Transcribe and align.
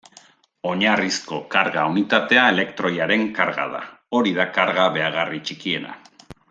Oinarrizko 0.69 1.39
karga-unitatea 1.55 2.47
elektroiaren 2.55 3.29
karga 3.41 3.69
da; 3.77 3.85
hori 4.21 4.35
da 4.41 4.51
karga 4.59 4.91
behagarri 4.97 5.45
txikiena. 5.51 5.99